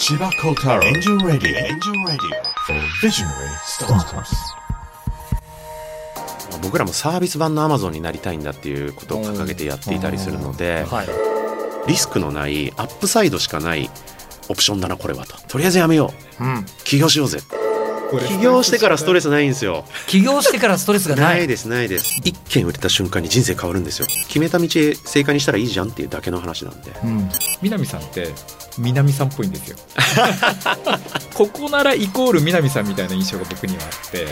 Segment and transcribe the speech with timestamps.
[0.00, 4.24] 千葉功太郎 Angel Radio Angel Radio visionary startup
[6.62, 11.06] 僕らもサービス版のアマゾンになりたいんだっていうことを掲げてやっていたりするのではい。
[11.86, 13.90] リスクのないアップサイドしかない
[14.48, 15.36] オプションだなこれはと。
[15.48, 16.44] とりあえずやめよう。
[16.44, 16.64] うん。
[16.84, 17.40] 起業しようぜ。
[18.26, 19.84] 起業してからストレスないんですよ。
[20.08, 22.20] 起業してからストレスがな ないですないです。
[22.24, 24.06] 一件売れた瞬間に人生変わるんですよ。
[24.06, 26.90] 決めた道へ正解にしたらいいじゃんっていうだけの話なんで。
[27.04, 27.30] うん
[27.62, 28.28] 南さんって
[28.78, 29.76] 南さんっぽいんですよ。
[31.34, 34.26] ココナライコール南さんみたいな印象が僕にはあって。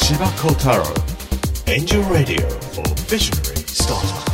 [0.00, 0.84] 千葉功太郎
[1.66, 4.32] Angel Radio for visionary startups.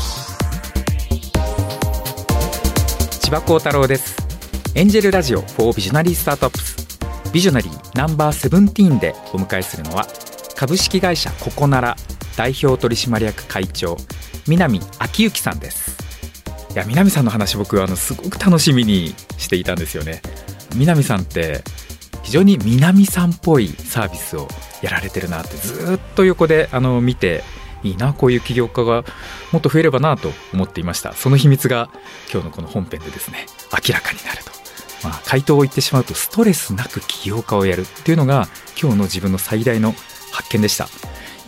[3.20, 4.16] 千葉功太郎です。
[4.74, 6.76] エンジェルラジオ for ビジョナリースタートアップス
[7.32, 10.06] ビジョナリーナンバーセブンティーンでお迎えするのは
[10.54, 11.96] 株式会社ココナラ
[12.36, 13.96] 代表取締役会長
[14.46, 15.97] 南昭之さんです。
[15.97, 15.97] い
[16.78, 20.22] や南さんの話僕あのすごく楽しみにしていたんですよね。
[20.76, 21.62] 南さんって
[22.22, 24.48] 非常に南さんっぽいサービスを
[24.82, 27.42] やられてるなってずっと横であの見て
[27.82, 29.04] いいなこういう起業家が
[29.52, 31.12] もっと増えればなと思っていました。
[31.14, 31.90] その秘密が
[32.32, 34.50] 今日のこの本編でですね明らかになると、
[35.02, 38.46] まあ、回答を言ってしまうとストレスなく起業家をやるっていうのが
[38.80, 39.94] 今日の自分の最大の
[40.32, 40.88] 発見でした。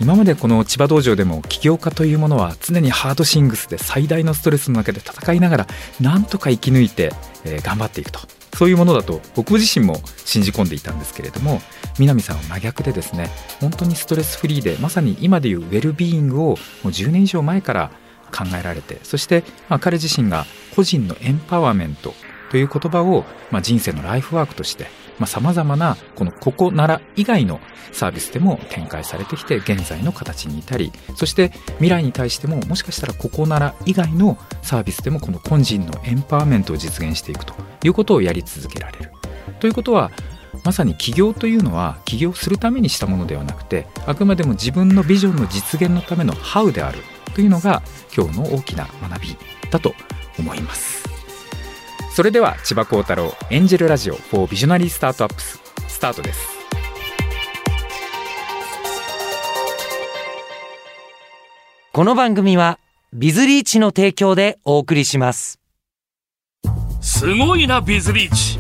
[0.00, 5.66] 今までこの千葉道場でも起業家というものは常にハードシングスで最大のストレスの中で戦いながら
[6.00, 7.12] なんとか生き抜いて、
[7.44, 8.20] え頑張っていくと。
[8.56, 11.62] そういうものだと僕自身も信じ込んでいたんですけれども
[11.98, 17.90] 南さんは真逆でですね本当にストレスフリーでまさに今でいうウェルビーイングをもう10年以上前から
[18.36, 22.12] 考えられてそして、ま、彼自身が個人のエンパワーメント
[22.50, 24.88] という言葉を、まあ、人生のライフワークとして
[25.26, 27.60] さまざ、まなこのここなら以外の
[27.92, 37.54] サービスでも展開されてきて現在の形に至りそして未来に対してももしかしたらここなら以外のサービスでもこの個人のエンパワーメントを実現していくと
[37.84, 39.10] いうことをやり続けられる。
[39.58, 40.10] ということは
[40.64, 46.98] まさに起業というのは起業するためにしたものではなくてあくまでも自分のビジョンの実現のためのハウである
[47.34, 47.82] というのが
[48.16, 49.36] 今日の大きな学び
[49.70, 49.94] だと
[50.38, 51.09] 思います
[52.20, 55.58] それでは千葉幸太郎エンジェルラジオ for ビジョナリースタートアップス
[55.88, 56.50] スタートです。
[61.94, 62.78] この番組は
[63.14, 65.60] ビズリーチの提供でお送りします。
[67.00, 68.58] すごいなビズリーチ。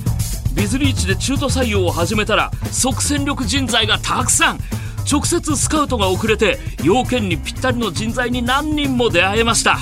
[0.54, 4.58] ビズリーチで中途採用を始めたら即戦力人材がたくさん。
[5.06, 9.80] 直接スカウトが遅れて要件にぴったりの人材に何人も出会えました。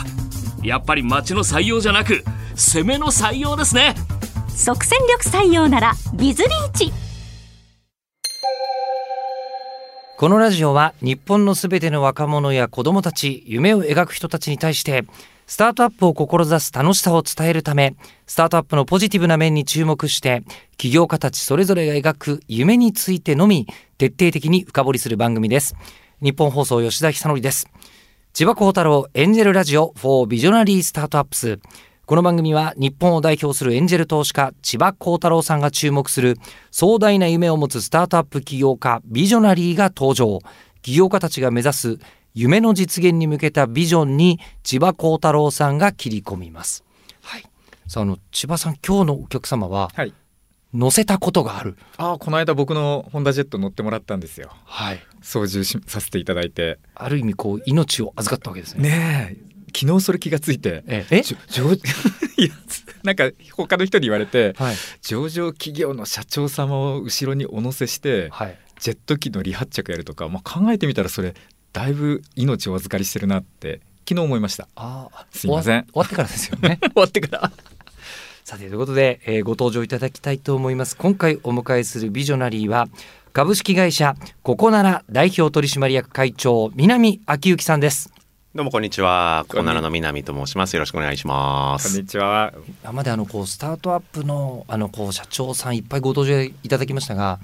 [0.65, 2.25] やっぱり町の採用じゃなく
[2.59, 3.95] 攻めの採用ですね。
[4.49, 6.93] 即戦力採用ならビズリーチ。
[10.19, 15.05] このラジオは日本のすべての若者や子どもたち夢を描く人たちに対して
[15.47, 17.95] スタートアップを志す楽しさを伝えるため
[18.27, 20.43] スタートアップのポジティブな面に注目して
[20.77, 25.77] 起業家たちそれぞれが描く夢についてのみ徹底的に深掘りする番組です。
[26.21, 27.69] 日本放送吉田久典です。
[28.33, 31.61] 千葉幸太郎エンジェルラジオ for ビジョナリースタートアップス
[32.09, 36.39] この番組は日本を代表するエンジェル投資家千葉幸太郎さんが注目する
[36.71, 40.39] 壮大な夢を持つスタートアップ起業家ビジョナリーが登場
[40.81, 41.99] 起業家たちが目指す
[42.33, 46.83] 夢の実現に向けたビジョンに千葉幸太郎さんが切り込みます。
[47.21, 47.43] はい。
[47.87, 50.15] さあ、あの千葉さん、今日のお客様ははい
[50.73, 51.77] 乗せたことがある。
[51.99, 55.01] ああこの間僕のホンダジェット乗ってもらったんですよはい。
[55.21, 58.89] 操縦しさせていただいてある意味こう命を預かったわけですね。
[58.89, 61.23] ねえ昨日それ気がついてええ。
[61.23, 61.79] じょ上 い
[62.45, 62.49] や
[63.03, 64.77] なんか他の人に言われてはい。
[65.03, 68.59] 上場企業の社長様を後ろにお乗せしてはい。
[68.81, 71.35] ジェット機の離発着やるとか、まあ、考えてみたらそれ
[71.73, 74.69] だいぶ命をお預かりしてるなって昨日思いました。
[74.75, 75.85] ああ、すいません。
[75.85, 76.79] 終わってからですよね。
[76.81, 77.53] 終わってから。
[78.45, 80.97] さてということで、えーご登場いただきたいと思います。
[80.97, 82.89] 今回お迎えするビジョナリーは
[83.35, 88.11] 株式会社ココナラ代表取締役会長南昭之さんです
[88.55, 89.45] どうもこんにちは。
[89.49, 90.75] ココナラの南と申します。
[90.75, 92.53] よろしくお願いしまこんすにちは。
[92.83, 97.39] 今まであのこうスタートアップのあのこう社長さんいっぱいご登場いただきましたが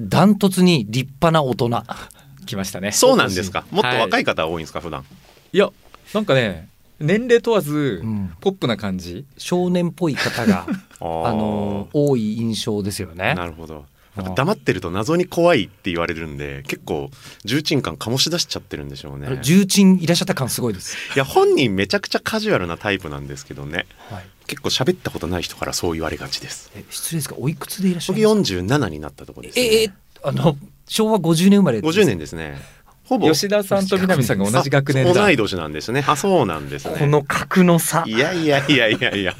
[0.00, 1.82] ダントツに立派な大人。
[2.44, 2.92] 来ましたね。
[2.92, 3.64] そうなんですか？
[3.70, 3.98] もっとはい。
[4.00, 5.04] 若い方多いんですか普段？
[5.52, 5.70] いや
[6.12, 6.68] なんかね
[6.98, 8.32] 年齢問わず、うん。
[8.40, 9.24] ポップな感じ。
[9.38, 10.66] 少年っぽい方が
[11.00, 13.34] あの多い印象ですよね。
[13.34, 13.86] なるほど
[14.18, 17.10] なんか黙ってると謎に怖いって言われるんで結構
[17.44, 19.38] 重鎮感醸し出しちゃってるんでしょうね。
[19.42, 23.86] 重鎮いらっしゃった感すごいです、いや本人めちゃくちゃカジュアルなタイプなんですけどね。
[24.10, 26.70] はい、結構喋ったことない人からそう言われがちです。
[26.74, 27.36] え失礼ですか？
[27.38, 29.92] おいくつでいらっしゃ僕いますか？47になったところです、ね、ええ
[30.24, 30.56] あの
[30.88, 32.58] 昭和50年生まれ50年ですね。
[33.04, 33.30] ほぼ。
[33.30, 35.14] 吉田さんと南さんが同じ学年だ。
[35.14, 36.04] 同い年なんですね。
[36.06, 36.96] あそうなんですね。
[36.98, 38.04] この格の差。
[38.06, 39.34] いやいやいやいやいや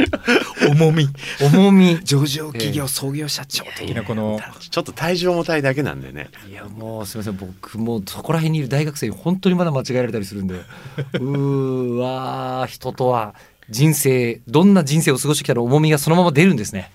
[0.70, 1.08] 重み。
[1.40, 2.00] 重み。
[2.02, 4.02] 上場企業創業社長的な。
[4.02, 6.28] このちょっと体重重たいだけなんでね。
[6.48, 7.36] いやもうすみません。
[7.36, 10.54] 僕もうそこら辺にいる大学生に本当にまだ間違えられたりするんで。
[11.14, 13.34] うーわー人とは
[13.70, 16.90] 人生どんな人生を過ごしてきたら重みがそのまま出るんですね。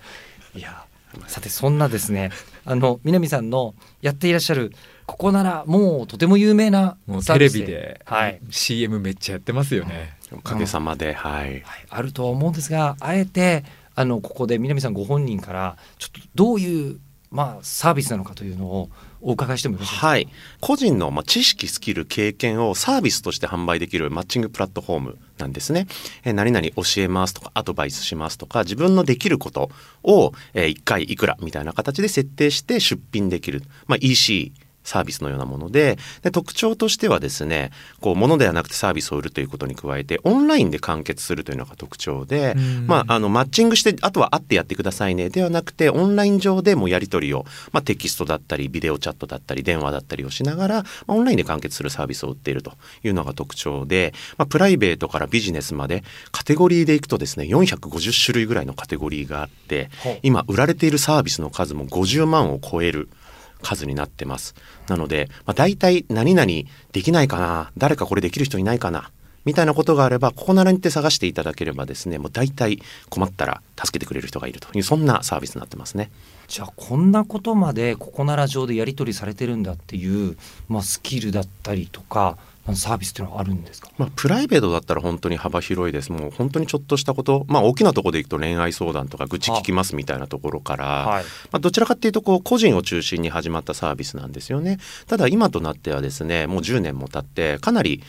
[0.54, 0.84] いや
[1.26, 2.30] さてそんなですね。
[2.64, 4.72] あの南さんのやっていらっしゃる
[5.06, 8.40] ここならもうとても有名なサービスビではい。
[8.50, 10.17] CM めっちゃやってますよね。
[10.32, 11.50] おかげさまで、はい。
[11.50, 13.64] はい、あるとは思うんですがあえて
[13.94, 18.90] あのここで南さんご本人からちょっとどういう、まあ、サービスなのかというのを
[19.20, 20.28] お伺いしてもよろしいですか、はい、
[20.60, 25.88] 個人のまあ知識スキル経験をサービスとして販売できるマッチングプラットフォームなんですね。
[26.22, 29.70] えー何々教えますとかアドバイスしますとか自分のできること
[30.04, 34.52] を、え1回いくらみたいな形で設定して出品できる、まあ、EC
[34.88, 37.70] サービスのようなものでで特徴としてはですね
[38.00, 42.86] こう物ではなくてサービスを売るということに加えてオンラインで完結するというのが特徴で、うん。
[42.86, 52.72] まあ、あのマッチングしてあとは会ってやってくださいねではなくてオンライン上でもうやり取りを、まあ、テキストだったりビデオチャットだったり電話だったりをしながら、まあ、オンラインで完結するサービスを売っていると
[53.04, 56.02] いうのが特徴で、まあ、プライベートからビジネスまで
[56.32, 59.90] カテゴリーでいくとですね450種類ぐらいのカテゴリーがあって
[60.22, 63.08] 今売られているサービスの数も50万を超える
[63.62, 64.54] 数になってます。
[64.88, 66.46] なので、まあ、大体何々
[66.92, 69.10] できないかな誰かこれできる人いないかな
[69.44, 76.10] みたいなことがあればここならにって探していただければですねもう大体困ったら助けてくれる人がいるというそんなサービスになってますね。
[76.48, 80.36] じゃあこんなことまでここなら上でやり取りされてるんだっていう、
[80.68, 82.38] まあ、スキルだったりとか
[82.74, 83.90] サービスっていうのはあるんですか？
[83.98, 86.12] まあ、プライベートだったら本当に幅広いです。
[86.12, 91.24] もう本当にちょっとしたことまあ大きなところでいくと恋愛相談とか愚痴聞きますみたいなところから、はい。
[91.24, 94.78] まあ、どちらかっていうとこう個人を中心に始まったサービスなんですよね。
[95.06, 98.02] ただ今となってはですねもう10年も経ってかなり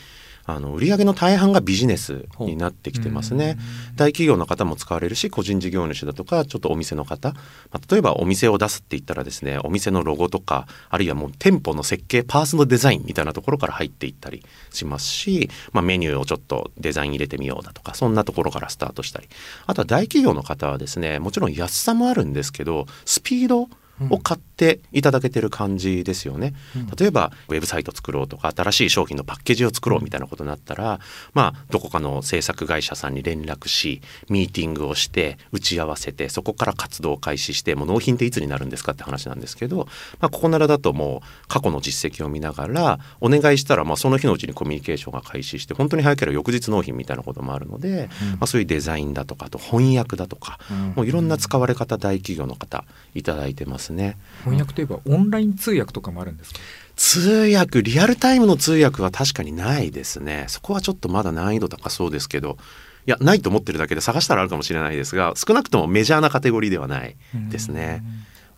[0.54, 3.56] あの売上の大半がビジネスになってきてますね。
[3.96, 7.32] 大企業の方も使われるし個人事業主だとかちょっとお店の方、
[7.70, 19.28] まあ、例えばお店を出すって言ったらですねお店のロゴとかあるいはもう店舗の設計パースのデザインみたいなところから入っていったりしますし、まあ、メニューをちょっとデザイン入れてみようだとかそんなところからスタートしたり。
[19.66, 23.68] あとは大企業の方はですねもちろん安さもあるんですけどスピード
[24.08, 26.54] を買っていただけてる感じですよね。
[26.98, 31.00] 例えばウェブサイト作ろうとか新しい商品のパッケージを作ろうみたいなことになったら
[31.34, 39.88] まあどこかの制作会社さんに連絡しミーティングをして打ち合わせてそこから活動を開始してもう納品っていつになるんですかって話なんですけど、
[40.20, 50.58] まあ、ここならだともう過去の実績を見ながらお願いしたらまあその日のうちにコミュニケーションが開始して本当に早ければ翌日納品みたいなこともあるので、まあ、そういうデザインだとかあと翻訳だとか、
[50.94, 54.16] もういろんな使われ方大企業の方いただいてますね。
[54.44, 56.60] 翻訳といえばオンライン通訳とかもあるんですか？
[56.96, 60.44] 通訳リアルタイムの通訳は確かにないですね。
[60.48, 62.58] そこはちょっとまだ難易度高そうですけど。
[63.06, 67.16] いやないと思ってるだけで探したらあるかもしれないですが少なくともメジャーなカテゴリーではない
[67.48, 68.02] ですね、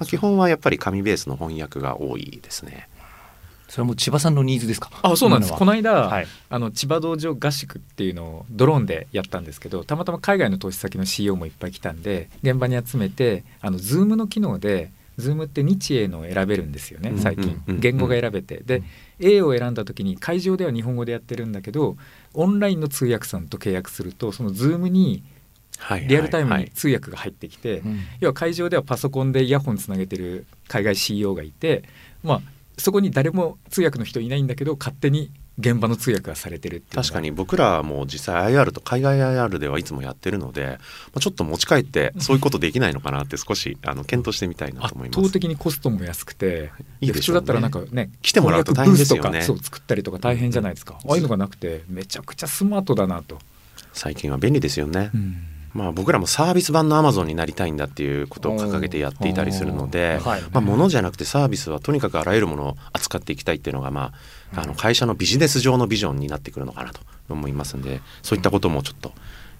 [0.00, 2.88] まあ、基本はやっぱり紙ベースの翻訳が多いですね。
[3.68, 4.90] それはもう千葉さんのニーズですか？
[5.00, 5.50] あそうなんです。
[5.50, 6.26] 今この間、はい。
[6.50, 17.62] あの千葉道場合宿っていうのをドローンでやったんですけどたまたま海外の投資先の CEO もいっぱい来たんで現場に集めてあの Zoom の機能で Zoom って日英の選べるんですよね最近。
[17.68, 18.62] 言語が選べて。
[18.64, 18.82] で
[19.20, 21.96] A を選んだ時に会場では日本語でやってるんだけど
[22.34, 25.22] オンラインの通訳さんと契約するとその Zoom に
[25.78, 28.00] はいリアルタイムはいに通訳が入ってきて、うん。
[28.20, 31.84] 要は会場ではパソコンでイヤホンつなげてる海外 CEO がいて、
[32.22, 32.40] まあ、
[32.78, 40.78] そこに誰も通訳の人いないんだけど勝手に現場の通訳がされてるって確かに僕らも実際 IR と海外 IR ではいつもやってるので、
[41.12, 45.20] まあ、ちょっと持ち帰ってそういうことできないのかなって少しあの検討してみたいな圧と思います。
[45.20, 47.12] 倒的にコストも安くていいね。
[47.12, 49.42] 普通だったらなんかね来てもらうと大変ですよね。
[49.42, 53.38] そう作ったりとか大変じゃないですか、ああいうのがなくてめちゃくちゃスマートだなと、
[53.92, 55.10] 最近は便利ですよね。
[55.14, 55.36] うん。
[55.74, 60.42] まあ、僕らもサービス版のアマゾンになりたいんだっていうことを掲げてやっていたりするので、はい。
[60.52, 64.12] まあ、物じゃなくてサービスはとにかくあらゆるものを扱っていきたいっていうのが、まあ、
[64.54, 69.12] あの会社のビジネス上のビジョンになってくるのかなと思いますんでそういったこともちょっと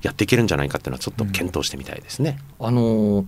[0.03, 2.39] やっていけるんじゃないかっていうのはちょっと検討してみたいですね。
[2.61, 3.27] あのー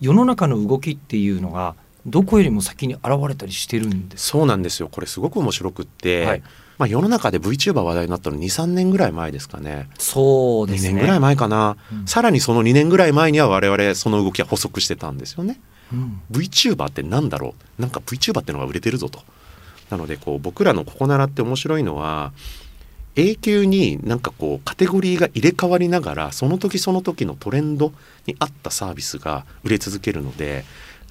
[0.00, 1.76] 世の中の動きっていうのが
[2.06, 4.88] どこよりも先に現れたりしてるんですそうなんですよ。
[4.90, 6.42] これすごく面白くって、はい。
[6.78, 9.88] まあ、世の中で VTuber 話題になったの23年ぐらい前ですかね。
[9.98, 10.94] 2そうですね。
[10.94, 12.06] 年ぐらい前かな、うん。
[12.06, 15.60] さらにその2年ぐらい前には我々その動きは補足してたんですよね。
[15.92, 16.20] うん。
[16.32, 17.80] VTuber ってなんだろう？
[17.80, 19.20] なんか VTuber ってのが売れてるぞと。
[19.92, 22.32] なのでこう僕らのここならって面白いのは
[23.14, 27.92] 永久になんかこうカテゴリーが入れ替わりながらその時その時のトレンド
[28.26, 30.64] に合ったサービスが売れ続けるので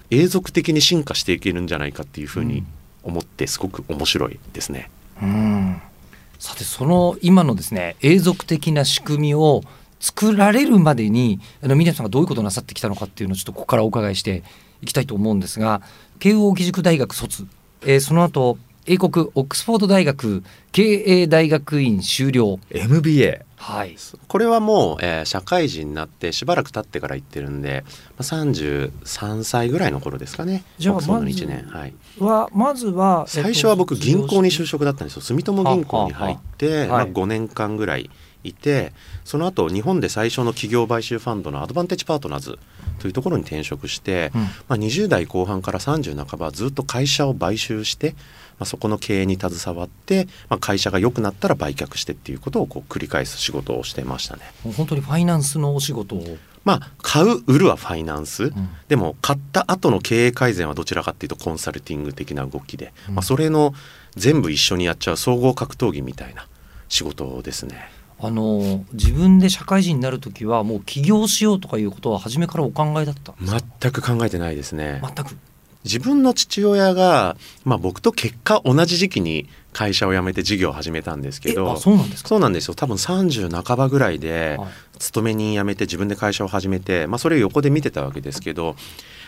[0.10, 2.64] 永続的に進化していけるんじゃないかっていうふうに
[3.04, 4.90] 思ってすごく面白いですね。
[5.22, 5.82] うん
[6.40, 9.62] さてその今のですね永続的な仕組みを
[10.00, 14.42] 作られるまでにあの峰さんがどういうことをなさってきたのかっていうのをちょっとここからお伺いして
[14.82, 15.84] いきたいと思うんですが
[16.18, 17.46] 慶應義塾大学卒、
[17.84, 18.58] えーその後
[18.88, 22.60] 英国オックスフォード大学経営大学院修了。
[22.72, 23.96] MBA はい。
[24.28, 30.64] これはもう、えー社会人になってしばらく経ってから行ってるんで、まあ、33歳ぐらいの頃ですかね。
[30.80, 31.68] じゃあまず1年。
[31.68, 31.94] はい。
[32.20, 35.22] はまずは最初は僕銀行に就職職だったんですよ。
[35.22, 38.10] 住友銀行に入って、まあ、はあはい5年間ぐらい
[38.44, 42.58] いてその後日本で最初の企業買収ファンドのアドバンテージパートナーズ
[43.00, 44.42] というところに転職して、うん。
[44.42, 48.16] まあ、20代後半から30半ばずっと会社を買収して、
[48.62, 54.44] まあ、そこの経営に携わって、まあ、会社が良くなったら売却してっていうことをこう繰り返す仕事をしてましたね。
[54.64, 58.54] もう本当にファイナンスのお仕事を、まあ買う売るはファイナンス、ん。
[58.88, 63.16] でも買った後の経営改善はどちらかっていうとコンサルティング的な動きで、うん。
[63.16, 63.74] まあ、それの
[64.16, 66.48] 全部一緒にやっちゃう総合格闘技みたいな
[66.88, 67.90] 仕事ですね。
[68.20, 75.02] あの自分で社会人になる時はもう起業しようとかいうことは初めからお考えだった全く考えてないですね。
[75.04, 75.36] 全く
[75.84, 77.36] 自分の父親が、
[77.66, 82.30] まあ、僕と結果同じ時期に会社を辞めて事業を始めたんですけえどあそうなんですか？
[82.30, 82.76] そうなんですよ。
[82.76, 84.70] 多分30半ばぐらいではい。
[85.00, 88.76] 勤め人辞めて自分で会社を始めて、まあ、それを横で見てたわけですけど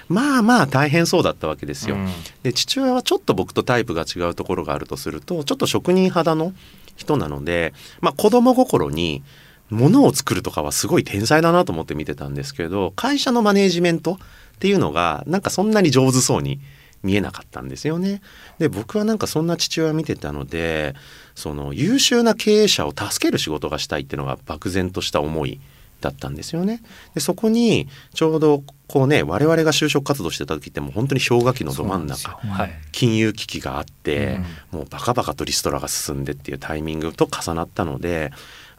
[0.07, 1.95] まあまあ大変そうだったわけですよ。
[1.95, 2.07] うん。
[2.43, 6.53] で父親はちょっと僕とタイプが違うところがあるとするとちょっと職人肌の
[6.95, 9.23] 人なので、まあ、子供心に
[9.71, 14.19] 物を作るとかはすごい天才だなと思って見てたんですけど会社のマネージメント
[14.55, 16.59] っていうのがなんかそんなに上手そうに
[17.03, 18.21] 見えなかったんですよね。
[18.59, 20.95] で僕はなんかそんな父親を見てたので
[21.35, 25.59] その優秀な経営者を助ける仕事がしたいっていうのが漠然とした思い
[25.99, 26.81] だったんですよね。
[27.13, 34.39] でそこにちょうどこうね我々が就職活動してた時ってもう本当に氷河期のど真ん中はい金融危機があって、
[34.71, 38.31] もうバカバカとリストラが進んでっていうタイミングと重なったので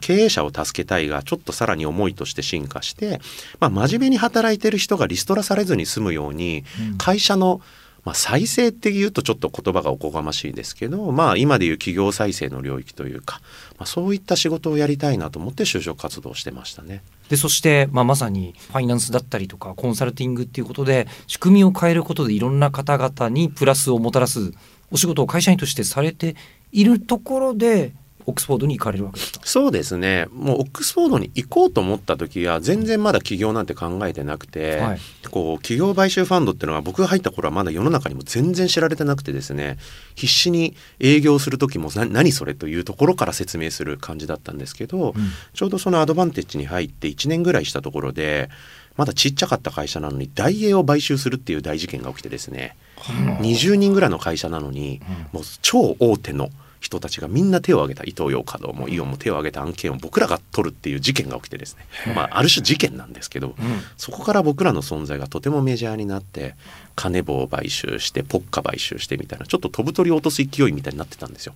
[0.05, 3.23] 経営者を助けたいがちょっとさらに思いとして進化して、
[3.59, 7.63] まあ、真面目に働いてる人がリストラされずに済むようにうん会社の
[8.05, 13.41] まあ、再生っていうとちょっと言葉がおこがましいですけど、まあ、今でいう企業再生の領域というか、
[13.79, 17.03] まあ、そういった仕事をやりたいなと思って就職活動をしてましたね。
[17.31, 24.53] でそして、まあ、まさにファイナンスだったりとかコンサルティングっていうことで仕組みを変えることでいろんな方々にプラスをもたらす
[24.91, 26.37] お仕事を会社員としてされて
[26.73, 27.95] いるところで
[28.27, 29.41] オックスフォードに行かれるわけですか？
[29.45, 30.27] そうですね。
[30.33, 35.01] もうオックスフォードに行こうと思った時は全然まだ起業なんて考えてなくて、はい。
[35.31, 39.79] こう企業買収ファンドっていうのは僕が入った頃はまだ世の中にも全然知られてなくてですね
[40.15, 45.31] 必死に営業する時もな何それというところから説明する感じだったんですけど、うん。
[45.53, 48.49] ちょうどそのアドバンテッジに入って1年ぐらいしたところで
[48.97, 55.03] まだちっちゃかった会社なのに大英を買収するっていう大事件が起きてですね20人ぐらいの会社なのに、
[55.33, 56.49] もう超大手の
[56.85, 63.55] 人たちがみんな手を挙げた伊東洋華堂もイオンも手を挙げた案件を僕らが取るっていう事件が起きてですね、まあ、ある種事件なんですけど、
[63.97, 66.57] そこから僕らの存在がとてもメジャーになって
[66.95, 71.55] 金棒を買収してポッカ買収してみたいなちょっと飛ぶ鳥を落とす勢いみたいになってたんですよ。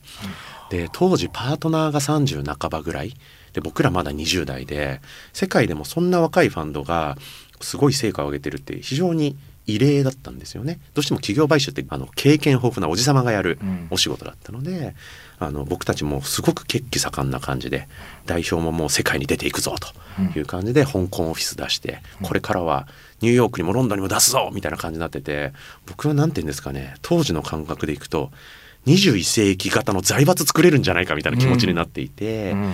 [0.70, 3.14] で当時パートナーが30半ばぐらい。
[3.52, 5.00] で僕らまだ20代で
[5.32, 7.16] 世界でもそんな若いファンドが
[7.60, 9.36] すごい成果を上げてるって非常に
[9.68, 10.80] 異例だったんですよね。
[10.94, 13.86] どうしても企業買収ってあの経験豊富なおじさまがやるうん。
[13.90, 14.94] お仕事だったので、
[15.38, 17.86] あの僕たちもすごく血気盛んな感じで
[18.26, 22.88] 代表ももう世界に出ていくぞという感じで香港オフィス出してこれからは
[23.20, 25.52] ニューヨークにもロンドンにも出すぞみたいな感じになってて
[25.86, 28.32] 僕は何て言うんですかね当時の感覚でいくと
[28.86, 32.52] 21世紀型の財閥作れるんじゃないかみたいな気持ちになっていて。
[32.52, 32.72] うん。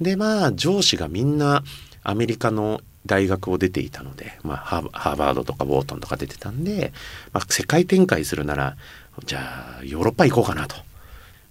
[0.00, 1.62] でまあ上司がみんな
[2.02, 6.92] アメリカの大学を出ていたので、まあ、ハーバハードとかウォートンとか出てたんで、
[7.32, 8.76] まあ、世界展開するなら
[9.24, 10.76] じゃあヨーロッパ行こうかなと。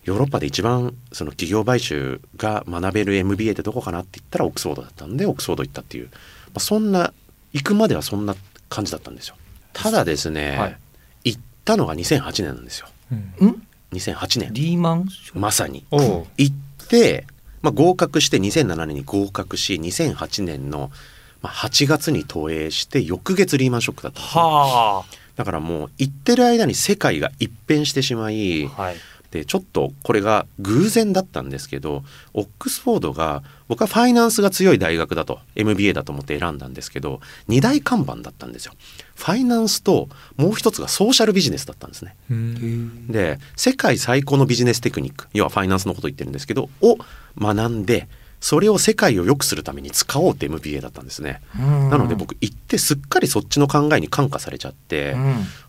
[0.06, 6.12] ヨーロッパで一番その企業買収が学べる MBA ってどこかなって言ったらオックスフォードだったんでオックスフォード行ったっていう、ま
[6.56, 7.14] あ、そんな
[7.54, 8.36] 行くまではそんな
[8.70, 9.36] 感じだったんですよ。
[9.74, 10.78] ただですね、はい
[11.24, 12.88] 行ったのが2008年なんですよ。
[13.14, 15.86] ん？2008年リーマンまさに。
[15.92, 16.54] 行っ
[16.88, 17.28] て、
[17.62, 20.92] まあ、合格して2007年に合格し2008年の
[21.42, 25.06] まあ8月に投影して翌月リーマンショックだったんですよは
[25.36, 28.96] だからもう行ってる間に世界が一変してしまいあはい
[29.32, 32.04] でちょっとこれが偶然だったんですけど
[32.34, 38.74] オックスフォードが僕はファイナンスが強い大学だと MBA だと思って選んだんですけど2大看板だったんですよ。
[39.16, 42.16] ファイナンスともう一つがソーシャルビジネスだったんですね。
[42.32, 46.98] うんで世界最高のビジネステクニック要はファイナンスのことを言ってるんですけどを
[47.38, 48.08] 学んで
[48.40, 51.42] それを世界を良くするために使おうって MBA だったんですね。
[51.58, 55.16] ななので僕行ってすっかりそっちの考えに感化されちゃって、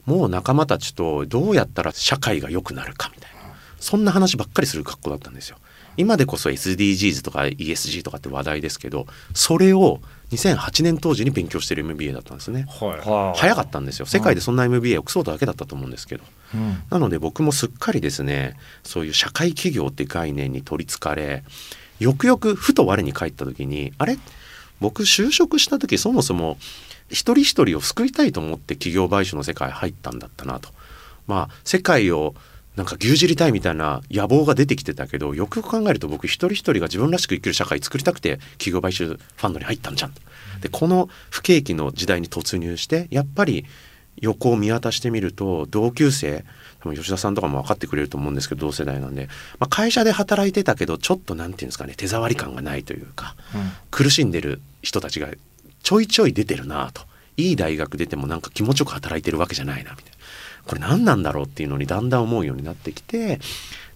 [0.06, 3.40] もう仲間たちとどうやったら社会が良くなるかみたいな
[3.80, 5.56] そんな話ばっかりする学校だったんですよ。
[5.96, 10.00] 今でこそ SDGs とか ESG とかって話題ですけどそれを
[10.30, 12.66] 2008年当時に勉強してる MBA だったんですね。
[12.68, 16.24] は早かったんですよ世界でそんな MBA オックスフォードだけだったと思うんですけど、
[16.54, 21.42] うんなので僕もすっかりですねそういう社会企業っていう概念に取りつかれ
[22.00, 24.18] よくよくふと我に返った時にあれ？
[24.80, 26.56] 僕就職した時そもそも
[27.10, 30.70] 一人一人を救いたいと思って企業買収の世界入ったんだったなと。
[31.26, 32.34] まあ世界を
[32.76, 40.14] なんか牛耳りたいみたいな野望が出てきてたけどよくよく考えると僕一人一人が自分らしく生きる社会作りたくて企業買収ファンドに入ったんじゃん。
[40.62, 43.66] でこの不景気の時代に突入してやっぱり
[44.20, 46.44] 横を見渡してみると同級生
[46.80, 53.34] 多分吉田さんとかも分かってくれると思うんですけど同世代なんで、まあ、会社で働いてたけどちょっとなんていうんですかね手触り感がないというか、
[53.90, 55.28] 苦しんでる人たちが
[55.82, 57.02] ちょいちょい出てるなと。
[57.36, 60.10] いい大学出てもなんか気持ちよく働いてるわけじゃないなみたいな。
[60.66, 63.40] これ何なんだろうっていうのにだんだん思うようになってきて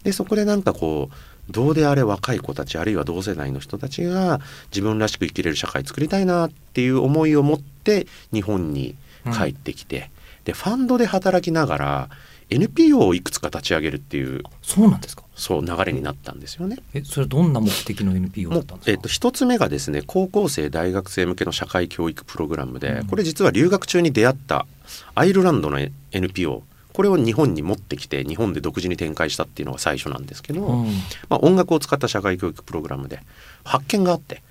[0.02, 4.40] でそこでなんかこうどうであれ若い子たちあるいは同世代の人たちが
[4.70, 8.96] 自分らしく生きれる社会作りたいなっていう思いを持って日本に
[9.32, 10.10] 帰ってきて、
[10.44, 12.08] でファンドで働きながら
[12.50, 15.24] NPO をいくつか立ち上げるっていうそうなんですか？
[15.34, 16.76] そう流れになったんですよね。
[16.92, 18.92] えそれどんな目的の NPO だったんですか？
[18.92, 23.06] えっと、一つ目がですね高校生大学生向けの社会教育プログラムで、うん。
[23.06, 24.66] これ実は留学中に出会った
[25.14, 25.80] アイルランドの
[26.12, 30.86] NPO これを日本に持ってきて日本で独自に展開したっていうのが最初なんですけど、うん。
[31.30, 33.20] まあ、音楽を使った社会教育プログラムで
[33.64, 34.42] 発見があって、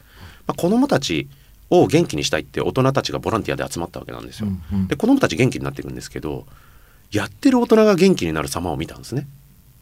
[0.47, 1.29] まあ、子どもたち
[1.73, 4.47] を元気にしたいって大人たちがボランティアで集まったわけなんですよ。
[4.47, 4.87] うんうん。
[4.87, 6.45] で子どもたち元気になっていくんですけど
[7.11, 9.27] やってる大人が元気になる様を見たんですね。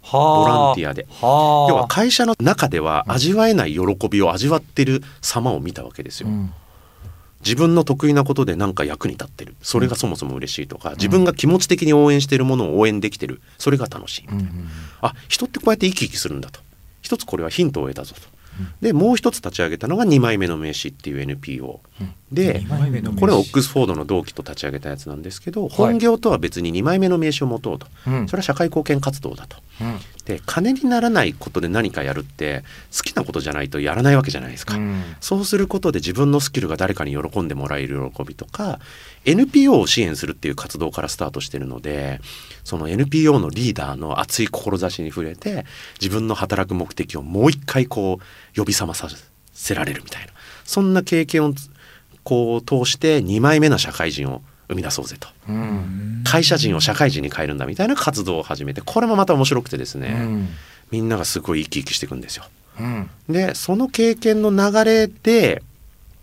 [0.01, 0.39] はあ。
[0.39, 1.05] ボランティアで。
[1.09, 1.71] はあ。
[1.71, 6.29] 要は会社の中では味わえない喜びを味わってる様を見たわけですよ。
[6.29, 6.53] うん。
[7.43, 9.55] 自分の得意なことで何か役に立ってる。
[9.61, 13.41] それがそもそも嬉しいとか自分が気持ち的に応援しているものを応援できてる。
[13.57, 14.67] それが楽しい、うんうん。
[15.01, 16.59] あ人ってこうやって生き生きするんだと。
[17.01, 18.21] 一つこれはヒントを得たぞと。
[18.81, 21.79] でもう一つ立ち上げたのが2枚目の名刺っていう NPO
[22.31, 23.19] で二枚目の名刺。
[23.19, 27.87] これはオックスフォードの同期と立ち上げたやつなんですけど本業とは別に2枚目の名刺を持とうと。
[28.07, 28.27] うん。
[28.27, 29.57] それは社会貢献活動だと。
[29.81, 29.99] うん。
[30.25, 32.63] で金にならないことで何かやるって
[32.95, 34.75] 好きなことじゃないとやらないわけじゃないですか。
[34.75, 35.03] うん。
[35.19, 38.79] そうすることで自分のスキルが誰かに喜んでもらえる喜びとか
[39.25, 42.19] NPO を支援するっていう活動からスタートしてるので
[42.63, 45.65] その NPO のリーダーの熱い志に触れて
[45.99, 49.09] 自分の働く目的をもう一回こう呼び覚まさ
[49.53, 50.31] せられるみたいな
[50.63, 51.53] そんな経験を
[52.23, 55.27] こう通して2枚目の社会人を生み出そうぜと。
[55.49, 56.21] うん。
[56.23, 60.47] 会社人を社会人に変えるんだみたいな活動を始めてこれもまた面白くてですね、うん。
[60.91, 62.45] みんながすごい生き生きしていくんですよ。
[62.79, 63.09] うん。
[63.27, 65.61] でその経験の流れで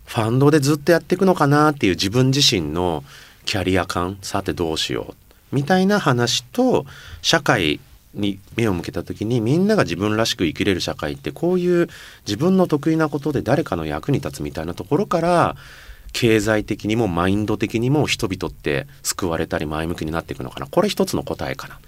[0.09, 3.03] ファンドでずっとやっていくのかなっていう自分自身の
[3.45, 5.13] キャリア感さてどうしよ
[5.51, 6.87] うみたいな話と
[7.21, 7.79] 社会
[8.15, 11.87] に目を向けた時にみんなが自分らしく生きれる社会ってこういう
[12.25, 15.55] 自分の得意なことで誰かの役に立つみたいなところから
[16.11, 21.79] 経済的にもマインド的にも人々って救われたり前向きになっていくのかなこれ一つの答えかな。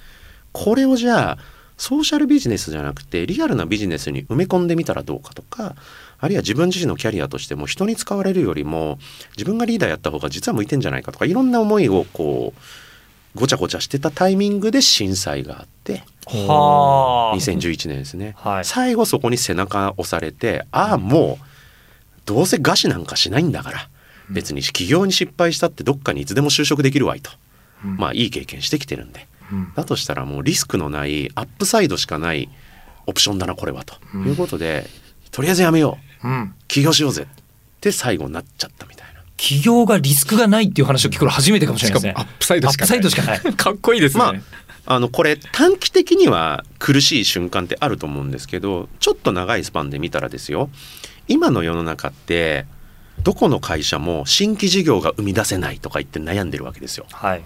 [0.52, 1.38] これをじゃあ
[1.76, 5.76] ソーシャルビジネスじゃなくてリアルなビジネスに埋め込んでみたらどうかとか
[6.22, 9.00] あるいは自分自身のキャリアとしても人に使われるよりも
[9.36, 12.60] 自分がリーダーやった方が実は向いてんじゃないかとかいろんな思いをこう
[13.40, 17.38] ごちゃごちゃしてたタイミングで震災があってはあ。
[17.38, 18.66] 2011年ですね、はい。
[18.66, 21.46] 最後そこに背中押されてああもう
[22.26, 23.90] どうせ餓死なんかしないんだから
[24.30, 27.32] 別に起業に失敗したってどっかにいつでも就職できるわいと、
[27.84, 27.98] うん。
[27.98, 29.28] まあいい経験してきてるんで。
[29.52, 29.74] うん。
[29.76, 32.50] だとしたらもうリスクのないアップサイドしかない
[33.08, 33.96] オプションだなこれはと。
[34.14, 34.28] うん。
[34.28, 34.86] いうことで、
[35.32, 36.28] とりあえずやめよう。
[36.28, 36.54] うん。
[36.68, 37.24] 起業しようぜ。
[37.24, 37.28] っ
[37.82, 39.22] て最後になっちゃったみたいな。
[39.38, 42.12] 起業がリスクがないっていう話を聞くの初めてかもしれないですね。
[42.12, 42.62] しかもアップサイ
[43.02, 43.40] ドしかない。
[43.56, 44.34] かっこいいですね、ま
[44.86, 50.70] あのこれ短期的には苦しい瞬間ってあると思うんですけどちょっと長いスパンで見たらですよ。
[51.28, 52.66] 今の世の中って
[53.24, 57.06] どこの会社も新規事業が生み出せないとか言って悩んでるわけですよ。
[57.12, 57.42] はい。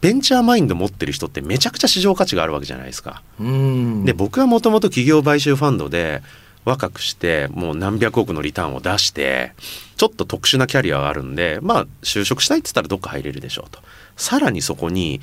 [0.00, 3.22] ベンチャーマインド持ってる人ってめちゃくちゃ市場価値があるわけじゃないですか。
[3.40, 4.04] うん。
[4.04, 6.22] で僕はもともと企業買収ファンドで
[6.64, 9.52] 若くしてもう何百億のリターンを出して
[9.96, 13.80] ちょっと特殊なキャリアがあるんでまあ就職したいって言ったらどっか入れるでしょうと。
[14.16, 15.20] さらにそこに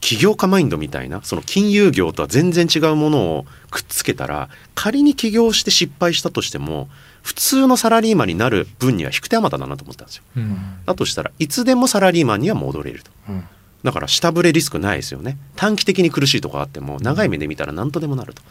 [0.00, 6.88] 起業家マインドみたいなその金融業とは全然違うものをくっつけたら仮に起業して失敗したとしても
[7.22, 10.22] 普通のサラリーマンになる分には引く手あまただなと思ったんですよ。
[10.36, 10.58] うん。
[10.86, 13.10] だとしたらいつでもサラリーマンには戻れると。
[13.28, 13.44] うん。
[13.84, 15.36] だから下振れリスクないですよね。
[15.56, 18.42] 短期的に苦しいとこあっても長い目で見たら何とでもなると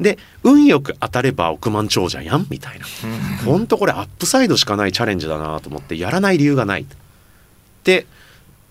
[0.00, 2.86] で運よく当たれば億万長者やんみたいな。
[3.44, 6.86] ほんとこれアップサイドしかないチャレンジだなと思ってやらない理由がない。
[7.84, 8.06] で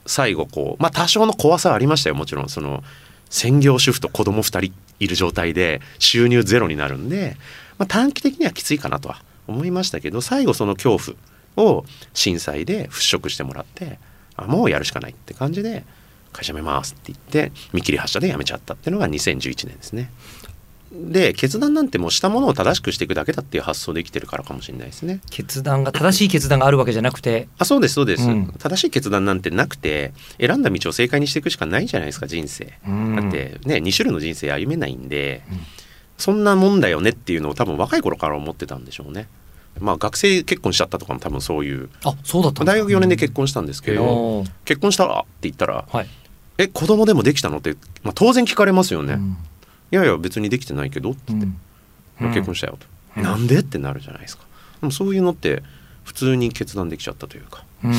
[0.05, 2.49] 最後こうまあ多少の怖さはありましたよもちろん。
[2.49, 2.83] その
[3.29, 7.35] 専業主婦と子供2人いる状態で収入ゼロになるんで、
[7.77, 11.15] まあ、短期的にはきついかなとは思いましたけど最後その恐
[11.55, 13.97] 怖を震災で払拭してもらって
[14.35, 15.83] あもうやるしかないって感じで
[16.31, 20.11] 会社辞めますって言って見切り発車で辞めちゃったっていうのが2011年ですね。
[20.93, 25.21] で決断なんてもうしたものを正しくしていくだけだっていう発想で生きてるからかもしれないですね。
[25.31, 32.73] 決断が正しい決断があるわけじゃなくてあそうですそうです、うん正しい決断なんてなくて選んだ道を正解にしていくしかないじゃないですか人生。
[32.87, 35.59] うんだってね2種類の人生歩めないんで、うん
[36.17, 39.27] そんなもんだよねっていうのを多分若い頃から思ってたんでしょうね。
[39.79, 46.07] まあ学生結婚しちゃったとかも多分そういうあそうだった大学4年で結婚したんですけど、結婚したらって言ったらはい、
[46.59, 49.17] 「え子供でもできたの?」って、まあ、当然聞かれますよね。
[49.97, 52.33] うんいやいや別にできてないけどってうん。
[52.33, 53.23] 結婚したよと、うん。
[53.23, 54.43] なんでってなるじゃないですか。
[54.81, 55.61] でもそういうのって
[56.03, 57.63] 普通に決断できちゃったというか。
[57.83, 57.93] うん。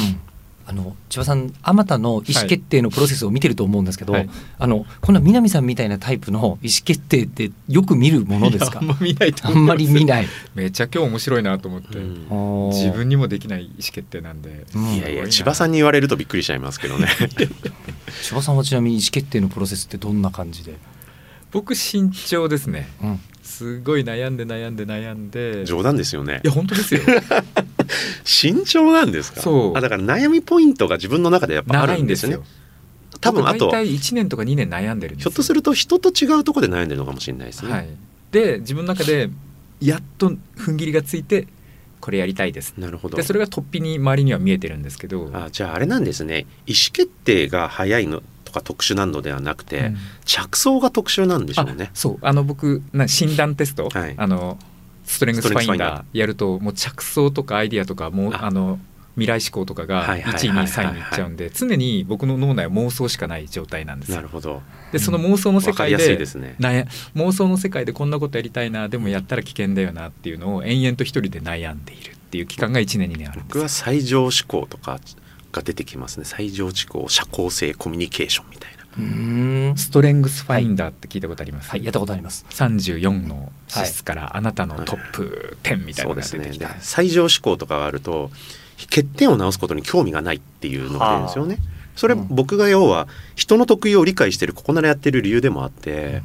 [0.67, 4.31] あの千葉さんあまたの意思決定のプロセスを見てると思うんですけど、はい。
[4.59, 8.79] あのこんな南さんみたいなタイプの意思決定ってよく見るものですか？
[8.81, 12.69] あんま見ないとあんまり見いない、めちゃ今日面白いなと思って、うん。
[12.71, 14.95] 自分にもできない意思決定なんで、うん。
[14.95, 17.09] いやいや千葉さんに言われるとびっくりしちゃいますけどね。
[18.23, 20.77] 千葉さんはちなみに意思決定のプロセスってどんな感じで、
[21.55, 22.89] 僕慎重ですね。
[23.01, 25.63] うん、すごい悩んで悩んで悩んで。
[25.63, 26.41] い冗談ですよね。
[26.43, 27.01] や本当ですよ。
[28.25, 29.41] 慎重なんですか？
[29.41, 29.79] そう。
[29.79, 32.45] あだから悩みポイントが自分の中でやっぱあ長るんですよね。
[33.21, 37.89] 多分あと僕大体1年とか2年悩んでるひょっとすると人と違うところで悩んでるのかもしれないですね、はい、
[38.33, 39.31] で自分の中で
[39.81, 41.47] やっと踏ん切りがついて
[42.01, 42.75] これやりたいです。
[42.77, 43.17] なるほど。
[43.17, 45.31] でそれが突飛に周りには見えてるんですけど。
[45.33, 46.41] あじゃああれなんですね。
[46.67, 48.19] 意思決定が早いの。
[48.19, 49.97] とか特殊なのではなくて、うん。
[50.25, 51.87] 着想が特殊なんでしょうね。
[51.87, 52.19] あそう。
[52.23, 54.15] あの僕な診断テスト、はい。
[54.17, 54.59] あの
[55.05, 56.05] ストレングスファインダダー。
[56.19, 58.47] やるともう着想とかアイディアとかもうあ。
[58.47, 58.79] あの
[59.17, 60.67] 未来思考とかがはいはいはい1位はい。
[60.67, 64.17] 2位3位にいっちゃうんで常に僕の脳内は妄想しかない状態なんですよ。
[64.17, 64.63] なるほど。
[64.93, 66.57] でその妄想の世界でですね。
[66.59, 73.61] 悩妄想の世界でこんなことやりたいなでもやったら危険だよなっていうのを延々と一人で悩んでいるっていう期間が1年2年あるんですよ。
[73.61, 74.99] 僕は最上思考とか
[75.55, 76.25] が出てきますね。
[76.25, 78.85] 最上思考社交性コミュニケーションみたいな。
[78.99, 79.77] うーん。
[79.77, 81.85] ストレングスファインダーって聞いたことあります、はい。
[81.85, 82.45] やったことあります。
[82.51, 86.67] 34の資質からあなたのトップ10みたいなのが出てきた、そうですね。
[86.67, 88.31] で最上思考とかがあると
[88.79, 91.59] 欠点を直すことに興味がないっていうのが出るんですよね。
[91.97, 96.23] それうん僕が要は人の得意を理解してるここならやってる理由でもあって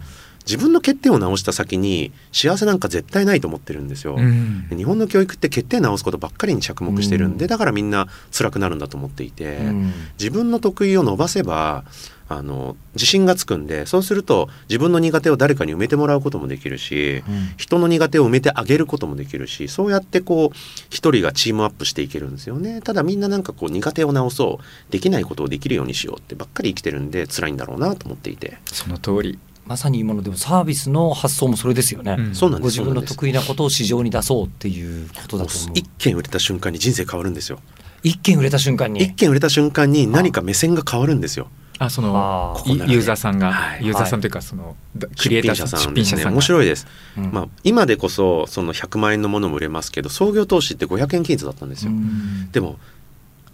[0.50, 4.66] 自分の欠点を直した先に幸せなんか絶対ないと思ってるんですよ、うん。
[4.76, 7.50] 日本の教育って欠点直すことばっかりに着目してるんで、うん。
[7.50, 9.94] だからみんな辛くなるんだと思っていて、うん。
[10.18, 11.84] 自分の得意を伸ばせば
[12.32, 17.54] あの自信がつくんでそうすると自分の苦手を誰かに埋めてもらうこともできるし、うん。
[17.58, 20.58] 人の苦手を埋めてあげることもできるしそうやってこう
[20.90, 22.82] 一人がチームアップしていけるんですよね。
[22.82, 32.36] ただみんななんかこう苦手を直そうできないことをできるようにしようってばっかり生きてるんで辛いんだろうなと思っていて、その通り、まさに今のでもサービスの発想もそれですよね、うん。
[32.36, 32.80] そうなんです。
[32.80, 35.72] ご自分の得意なことを市場に出そうっていうことだと思う。
[35.76, 37.60] 一件売れた瞬間に人生変わるんですよ。
[38.02, 39.04] 一件売れた瞬間に？
[39.04, 41.50] 一件売れた瞬間に何か目線が変わるんですよ。
[41.78, 42.58] あそのあー。
[42.58, 43.86] ここならねユーザーさんが、はい。
[43.86, 47.32] ユーザーさんというかその、だクリエイターさん出品者さんですね面い、白いです、うん。
[47.32, 52.52] まあ、今でこそその100万円のものも売れますけど創業投資って500円均一だったんですよ、うん。
[52.52, 52.80] でも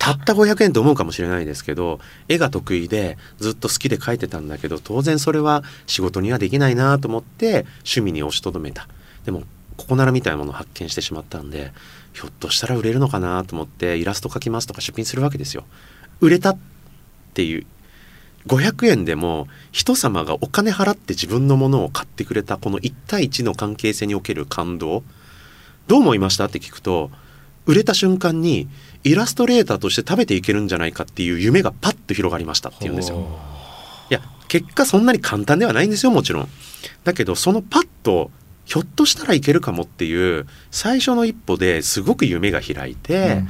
[0.05, 8.87] たった500円と思うかもしれないですけど絵が得意でずっと好きで描いてたんだけど当然それは仕事にはできないなと思って趣味に押しとどめた。
[9.25, 9.41] でも
[9.77, 11.73] ここならみたいなものを発見してしまったんで
[12.13, 15.63] ひょっとしたら売れるのかなと思ってイラスト描きますとか出品するわけですよ。
[16.21, 16.57] 売れたっ
[17.33, 17.65] ていう。
[18.45, 25.01] 500円でも人様がお金払って自分のものを買ってくれたこの1対1の関係性における感動。
[25.87, 26.45] どう思いました？
[26.45, 27.09] って聞くと
[27.65, 28.67] 売れた瞬間に
[29.05, 33.27] イラストレーターとして食べていけるんじゃないかっていう夢がパッと広がりましたっていうんですよ。
[34.09, 36.49] いや結果そんなに簡単ではないんですよもちろん。
[37.03, 38.31] だけどそのパッと
[38.65, 43.43] ひょっとしたらいけるかもっていう最初の一歩ですごく夢が開いて、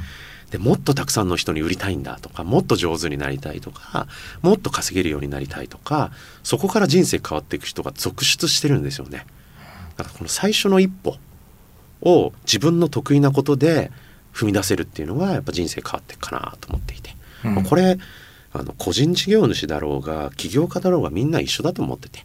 [0.50, 4.08] でもっとたくさんの人に売りたいんだとかもっと上手になりたいとか
[4.42, 6.10] もっと稼げるようになりたいとか
[6.42, 9.26] そこから人生変わっていく人が続出してるんですよね。
[9.96, 11.16] だからこの最初の一歩
[12.02, 13.90] を自分の得意なことで
[14.36, 17.54] 踏み出せるっていうのがやっぱ人生変わっていくかなと思っていて、うん。
[17.54, 17.98] まあこれ
[18.52, 22.20] あの個人事業主だろうが起業家だろうがみんな一緒だと思ってて。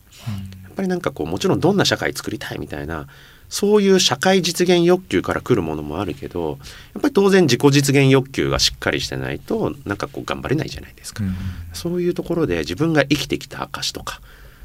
[0.64, 3.08] やっぱりなんかこうもちろんどんな社会作りたいみたいな
[3.50, 6.60] そういう社会実現欲求から来るものもあるけど
[6.94, 11.26] やっぱり当然自己実現欲求がしっかりしてないとなんかこう頑張れないじゃないですか。
[11.26, 11.36] うん。
[11.74, 14.22] そういうところで自分が生きてきた証とか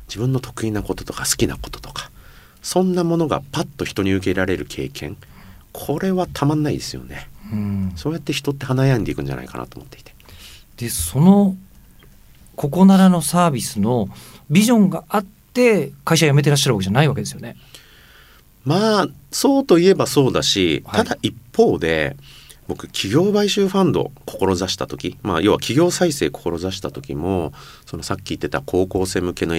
[0.07, 2.11] 自分の得意なこととか好きなこととか
[2.63, 5.17] そんなものがパッと人に受け入れられる経験
[5.73, 7.93] これはたまんないですよねうん。
[7.97, 10.15] そうやって人って華やんでいくんじゃないかなと思っていて。
[10.77, 11.57] でその
[12.55, 14.09] ここならのサービスの
[14.51, 17.57] ビジョンがあって会社辞めてらっしゃるわけじゃないわけですよね。
[18.65, 21.05] まあそうといえばそうだし、はい。
[21.05, 22.17] ただ一方で
[22.69, 27.53] 僕企業買収ファンド志した時、まあ、要は企業再生志した時も
[27.87, 29.55] そのさっき言ってた高校生向けの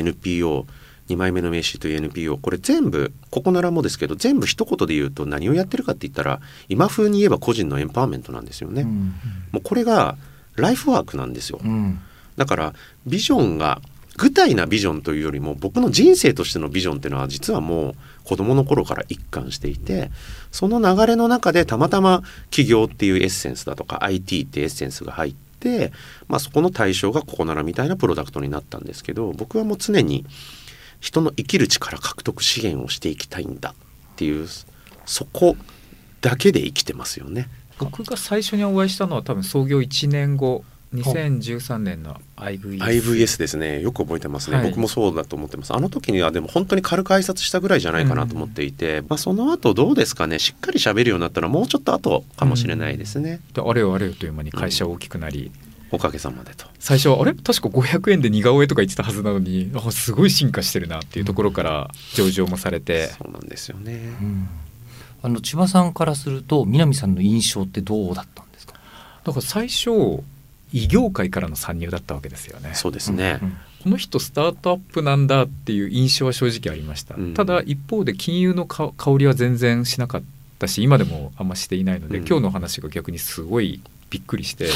[1.07, 8.81] NPO2 枚目の名刺という NPO これ全部ここならもですけど全部一言で言うと何をやってるかって言ったら今風に言えば個人のエンパワーメントなんですよね。
[8.83, 9.13] うん
[9.51, 10.17] もうこれが
[10.55, 11.59] ライフワークなんですよ。
[11.63, 11.99] うん
[12.35, 12.73] だから
[13.05, 13.81] ビジョンが
[14.17, 20.11] 具体なビジョンというよりも僕の人生としてのビジョンっていうのは実はもう子供の頃から一貫していて
[20.51, 25.91] その流れの中でたまたま企業っていうエッセンスだとか IT っていうエッセンスが入って、
[26.27, 30.25] まあ、そこの対象がここならみたいなプロダクトになったんですけど僕はもう常に
[30.99, 33.73] 人の生きる力獲得資源をしていきたいんだっ
[34.15, 34.47] ていう
[35.05, 35.55] そこ
[36.21, 37.49] だけで生きてますよね。
[37.79, 43.81] 僕が最初にお会いしたのは多分創業1年後2013年の IVS, IVS ですね。
[43.81, 44.69] よく覚えてますね、はい。
[44.69, 45.73] 僕もそうだと思ってます。
[45.73, 50.39] あの時にはでも本当に軽く挨拶したぐらいじゃないかなと思っていて、まあ、その後どうですかね。
[50.39, 55.51] しっかり喋るようになったのはもうちょっと後かもしれないですね、であれよあれよという間に会社は大きくなり、
[55.91, 56.65] おかげさまでと。
[56.79, 57.33] 最初はあれ？
[57.33, 63.93] 確か500円で似顔絵とか言ってたはずなのにあすごい進化してるなっていうところから上場もされて、そうなんですよね。
[64.21, 64.49] うん。
[65.23, 68.73] あの千葉さんからすると南さんの印象ってどうだったんですか？
[69.23, 70.21] だから最初
[70.73, 72.71] 異業界からの参入だったわけですよね。
[72.73, 73.57] そうですね、うん。
[73.83, 77.33] この人スタートアップなんだっていう印象は正直ありました、うん。
[77.33, 80.23] ただ一方で金融のか香りは全然しなかっ
[80.59, 82.27] たし今でもあんましていないので、うん。
[82.27, 84.69] 今日の話が逆にすごいびっくりして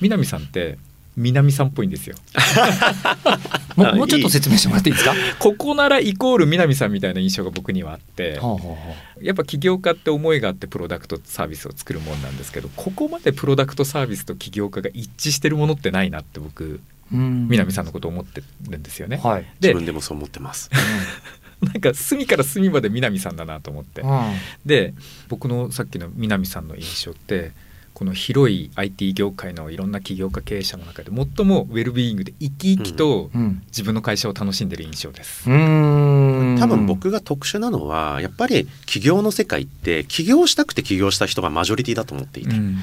[0.00, 0.78] 南さんって
[1.14, 2.16] 南さんっぽいんですよ。
[3.76, 5.14] もあうもうちょっと説明してもらっていいですか？
[5.38, 8.76] ここならイコール南さんみたいな印象が僕にはあってはあはあは
[9.20, 19.20] やっぱ起業家って思いがあってプロダクトサービスを作るもんなんですけどここまでプロダクトサービスと起業家が一致してるものってないなって僕南さんのことを思ってるんですよね。
[19.22, 19.42] はい。
[19.60, 20.70] で自分でもそう思ってます。
[21.60, 24.00] なんか隅から隅まで南さんだなと思って。
[24.00, 24.32] うん。
[24.64, 24.94] で
[25.28, 27.52] 僕のさっきの南さんの印象って
[27.94, 33.62] この広い IT 業界のいろんな起業家経営者の中で最もウェルビーイングで生き生きとうん。
[33.66, 35.48] 自分の会社を楽しんでる印象です。
[35.48, 36.56] うん。
[36.58, 42.56] 多分僕が特殊なのはやっぱり起業の世界って起業したくて起業した人がマジョリティだと思っていて、うん。
[42.58, 42.80] うん。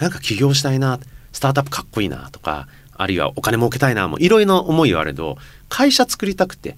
[0.00, 0.98] なんか起業したいな
[1.32, 6.76] スタートアップかっこいいなとかあるいはお金儲けたいなもういろいろな思いはあれど会社作りたくて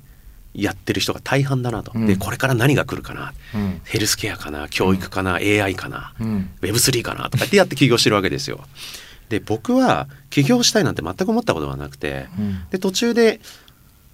[0.55, 2.07] やってる人が大半だなと、うん。
[2.07, 3.33] でこれから何が来るかな。
[3.55, 3.81] うん。
[3.85, 6.51] ヘルスケアかな教育かな、AI かなうん。
[6.63, 8.61] Web3 かなとかってやって起業してるわけですよ。
[9.29, 12.65] で僕は起業したいなんて全く思ったことがなくてうん。
[12.71, 13.41] で途中で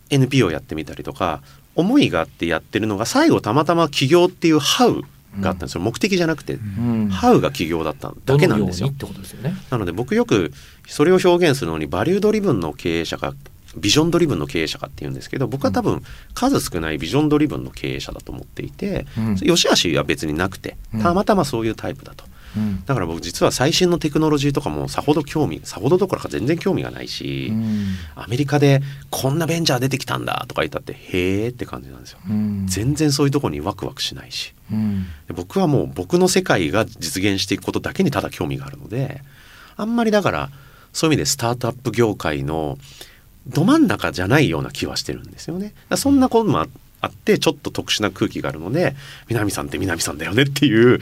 [0.09, 1.43] NPO やってみたりとか
[1.75, 5.03] 思いがあってやってるのが最後たまたま起業っていう how
[5.41, 7.09] があったんですよ、目的じゃなくて、うん。
[7.09, 8.37] how が起業だっただ。
[8.37, 8.91] けなんですよどのように。
[8.91, 9.55] ってことですよね。
[9.71, 10.53] なので僕よく
[10.89, 13.35] それを表現するのに value driven の経営者か
[13.77, 16.03] ビジョンドリブンの経営者かっていうんですけど僕は多分
[16.35, 19.37] 数少ないビジョンドリブンの経営者だと思っていて、うん。
[19.43, 21.03] 良し悪しは別になくてうん。
[21.03, 22.25] たまたまそういうタイプだと。
[22.57, 22.85] うん。
[22.85, 27.95] だから僕実は最新のテクノロジーとかもさほど興味さほどどころか全然興味がないし、うん。
[28.17, 32.19] アメリカでこんなベンチャー出てきたんだとか言ったってへーって感じなんですよ。
[32.29, 32.67] うん。
[32.67, 34.53] 全然そういうところにワクワクしないし。
[35.35, 39.21] 僕はもう僕の世界が実現していくことだけにただ興味があるので
[39.77, 40.51] あんまりだから
[40.93, 42.79] そういう意味でスタートアップ業界の
[43.51, 45.75] ど真ん中じゃないような気はしてるんですよね。
[45.97, 46.67] そんなこともあ
[47.03, 48.95] あってちょっと特殊な空気があるので
[49.29, 51.01] 南さんって南さんだよねっていう、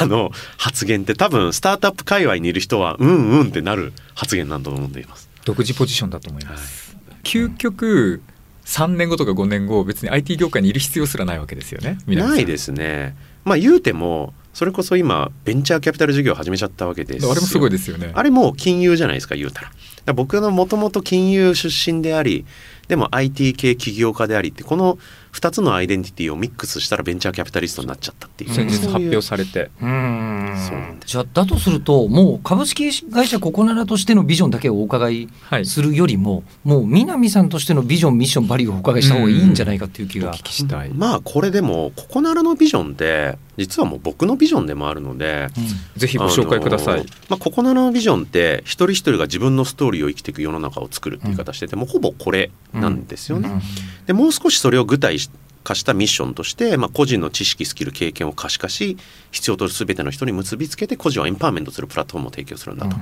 [0.00, 5.30] あの発言って多分スタートアップ界隈にいる人はうんうんってなる発言なんだと思っています。
[5.44, 6.96] 独自ポジションだと思います。
[7.22, 8.22] 究極
[8.66, 11.98] 3年後とか5年後別に IT 業界にいる必要すらないわけですよね。
[12.06, 13.16] ないですね。
[13.44, 18.12] まあ言うてもそれこそ今ベンチャーキャピタル事業を始めちゃったわけですよあれもすごいですよね。
[18.14, 19.72] あれもう金融じゃないですか言うたら。
[20.14, 22.44] 僕のもともと金融出身であり
[22.88, 24.98] でも IT 系起業家でありってこの
[25.32, 40.42] 2つのアイデンティティをミックスしたらベンチャーキャピタリストになっちゃったっていう先日発表されてうんそうなんですじゃあだとするともう株式会社ココナラとしてのビジョンだけをお伺いはいするよりも、もう南さんとしてのビジョンミッションバリューをお伺いした方がいいんじゃないかっていう気がお聞。
[40.42, 40.90] きしたい。
[40.90, 45.48] まあこれでもここならのビジョンって実はもう僕のビジョンでもあるので
[45.96, 47.04] ぜひご紹介ください。
[47.28, 53.48] まあ、ここならのビジョンって一人一人が自分のストーリーを生きていく世の中を作るっていう言い方してて、もうほぼこれなんですよね。
[53.48, 53.60] うん
[54.06, 55.18] でもう少しそれを具体
[55.62, 58.96] 化したミッションとして、まあ、個人の知識スキル経験を可視化し
[59.30, 62.96] 必要とする全ての人に結びつけて個人をエンパワーメントするプラットフォームを提供するんだと。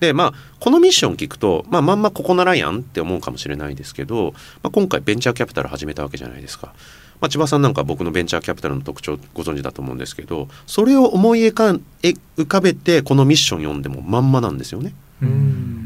[0.00, 6.72] でまあこのミッション聞くと、まあ、まんまここならやんって思うかもしれないですけど、まあ、今回ベンチャーキャピタル始めたわけじゃないですか。
[7.20, 11.82] まあ、千葉さんなんか僕のベンチャーキャピタルの特徴ご存知だと思うんですけどそれを思い浮
[12.46, 14.94] かべてこのミッション読んでもまんまなんですよね。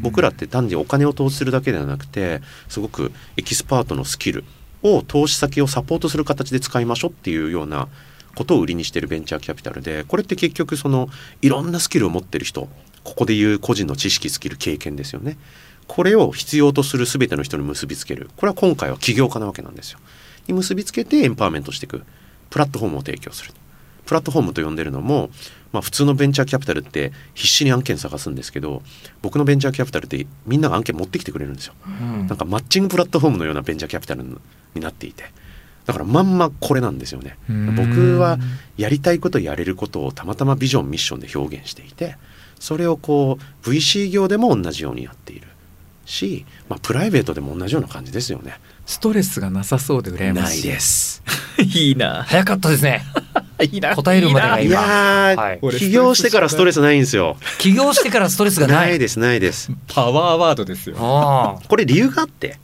[0.01, 4.44] 僕らって単にお金を投資するだけではなくてすごくエキスパートのスキル
[4.83, 7.88] を投資先をサポートする形で使いましょうっていうような
[8.35, 11.09] ことを売りにしてるベンチャーキャピタルでこれって結局その
[11.40, 12.68] いろんなスキルを持ってる人
[13.05, 15.37] ここでいう個人の知識スキル経験ですよね。
[15.87, 18.31] これを必要とする全ての人に結びつける。
[18.37, 19.99] これは今回は起業家なわけなんですよ。
[20.49, 22.03] に結びつけてエンパワーメントしていく。
[22.49, 23.53] プラットフォームを提供する。
[24.07, 25.31] プラットフォームと呼んでるのも、
[25.73, 28.83] まあ、普通のベンチャーキャピタルって必死に案件探すんですけど
[29.23, 32.27] 僕のベンチャーキャピタルってみんなが案件持ってきてくれるんですよ、うん。
[32.27, 35.25] なんかマッチングプラットフォームのようなベンチャーキャピタルになっていて。
[35.87, 37.37] だからまんまこれなんですよね。
[37.49, 37.75] うん。
[37.77, 38.38] 僕は
[38.79, 42.17] やりたいことやれることをたまたまビジョンミッションで表現していて
[42.59, 45.49] それをこう VC 業でも同じようにやっている
[46.07, 48.59] し、まあ、プライベートでも同じような感じですよね。
[48.87, 50.57] ストレスがなさそうで羨まない。
[50.57, 51.23] しいです。
[51.61, 52.25] いいな。
[52.27, 53.05] 早かったですね
[53.59, 55.59] 答えるまでがい今やー、はい。
[55.62, 57.37] 俺起業してからストレスないんですよ。
[57.59, 59.71] 起業してからストレスがなないいですないです。
[59.87, 60.97] パワーワードですよ。
[60.99, 61.69] ああ。
[61.69, 62.59] これ理由があって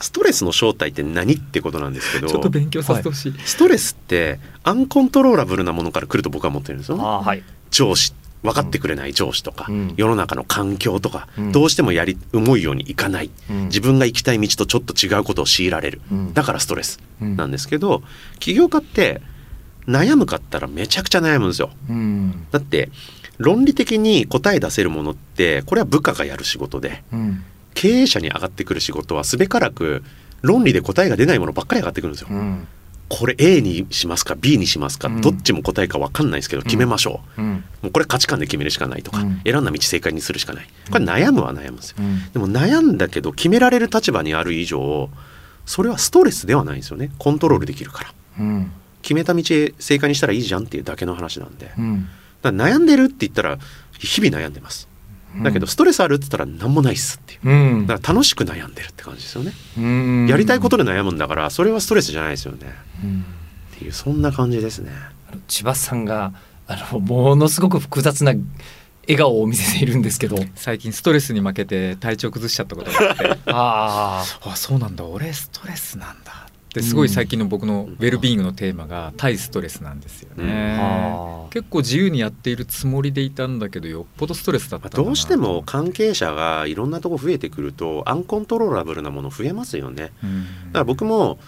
[0.00, 6.96] ストレスの正体って何ってことなんですけどちょっと勉強させてほしい、ストレスってアンコントローラブルなものから来ると僕は思ってるんですよ。
[6.96, 7.42] ねはい。
[7.70, 9.94] 上司分かってくれない上司とか、うん。
[9.98, 11.52] 世の中の環境とか、うん。
[11.52, 13.64] どうしてもやり思うようにいかない、うん。
[13.64, 16.32] 自分が行きたい道とちょっと違うことを強いられる、うん。
[16.32, 18.02] だからストレスうんなんですけど、
[18.38, 19.20] 起業家って
[19.86, 21.70] 悩むかったらめちゃくちゃ悩むんですよ。
[21.88, 22.46] うん。
[22.50, 22.90] だって
[23.38, 27.44] 論理的に答え出せるものってこれは部下がやる仕事でうん。
[27.74, 30.02] 経営者に上がってくる仕事はすべからく
[30.42, 32.28] 論理で答えが出ないものばっかり上がってくるんですよ。
[32.30, 32.66] うん。
[33.08, 35.20] これ A にしますか B にしますか、うん。
[35.20, 37.64] どっちも答えか分かんないですけど決めましょう、うん。
[37.82, 39.40] もうこれ価値観で決めるしかないとか、うん。
[39.44, 40.66] 選んだ道正解にするしかない。
[40.90, 42.32] これ悩むは悩むんですよ、うん。
[42.32, 45.10] でも悩んだけど決められる立場にある以上
[45.66, 47.10] それはストレスではないんですよね。
[47.18, 48.14] コントロールできるから。
[48.38, 49.42] うん決めた道
[49.78, 52.08] 正解にしたらいいじゃんっていうだけの話なんで、うん。
[52.42, 53.58] ら悩んでるって言ったら
[53.98, 54.88] 日々悩んでます。
[55.42, 57.48] だけどストレスあるって言ったら何もないっすっていう。
[57.48, 57.86] うん。
[57.86, 60.26] だから楽しく悩んでるって感じですよね、うん。
[60.28, 62.74] やりたいことで悩むんだからそれはストレスじゃないですよね。
[63.02, 63.24] うん。
[63.76, 64.90] っていうそんな感じですね。
[65.46, 66.32] 千葉さんが
[66.66, 68.32] あのものすごく複雑な
[69.02, 70.36] 笑顔を見せているんですけど。
[70.56, 73.38] 最近ストレスに負けて体調崩しちゃったことがあって。
[73.46, 75.04] ああそうなんだ。
[75.04, 81.48] 俺ストレスなんだってすごい最近の僕のウェルビーイングのテーマが対ストレスなんですよね、あ。
[81.50, 90.12] 結構自由にやっているつもりでいたんだけどよっぽどストレスだったどうしても関係者がいろんなとこ増えてくるとアンコントローラブルなもの増えますよね。
[90.22, 90.44] うん。
[90.44, 91.40] だから僕も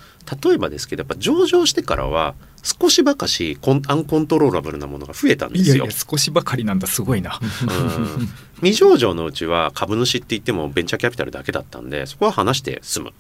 [0.44, 5.74] 例えばですけどやっぱ上場してからは少しばかしコンアンコントローラブルなものが増えたんですよ。
[5.76, 7.38] いやいや少しばかりなんだすごいな。
[7.40, 8.28] うん。
[8.56, 13.12] 未上場のうちは株主って言ってもベンチャーキャピタルだけだったんでそこは話して済む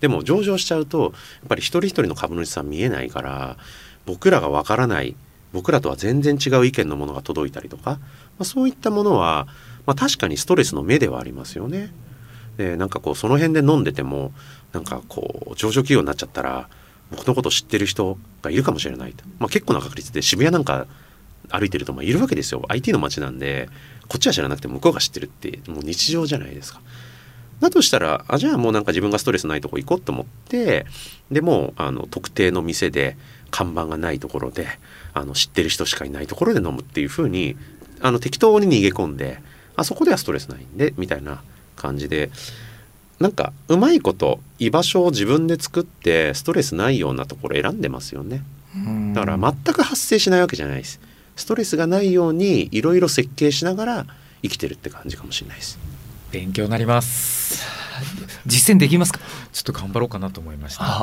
[0.00, 1.12] でも上場しちゃうとやっ
[1.48, 3.56] ぱり一人一人の株主さん見えないから
[4.04, 5.16] 僕らがわからない
[5.52, 7.98] 僕らとは全然違う意見のものが届いたりとか、ま
[8.40, 9.46] あ、そういったものは、
[9.86, 11.92] まあ、確かにストレスの目ではありますよね。
[12.56, 14.32] でなんかこうその辺で飲んでても
[14.72, 16.68] なんかこう上場企業になっちゃったら
[17.10, 20.86] 僕のこと知ってる人がいるかもしれないと、まあ、結構な確率で渋谷なんか
[21.50, 23.68] 歩いてるといるわけですよ IT の街なんで
[24.08, 26.80] こっちは知らなくて向こうが知ってるってもう日常じゃないですか。
[27.60, 30.86] だとしたらあじゃあもうなんか自分がストレスないとこ行こうと思って
[31.30, 33.16] でもうあの特定の店で
[33.50, 34.66] 看板がないところで
[35.14, 37.56] あの知ってる人しかいないところで飲むっていう風に
[38.00, 39.40] あの適当に逃げ込んで
[39.76, 41.42] あそこではストレスないんでみたいな
[41.76, 42.30] 感じで
[43.18, 48.42] なんかうまいこと居場所を自分で作ってストレスないようなところ選んでますよね。
[48.74, 51.00] ーだから全く発生しないわけじゃないです。
[51.36, 54.06] ストレスがないようにいろいろ設計しながら
[54.42, 55.78] 生きてるって感じかもしれないです
[56.36, 57.64] 勉強になります。
[58.44, 59.20] 実践できますか？
[59.54, 60.84] ちょっと頑張ろうかなと思いました。
[60.84, 60.98] あ